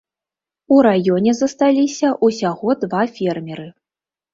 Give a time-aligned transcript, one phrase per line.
[0.75, 3.73] У раёне засталіся ўсяго два фермеры.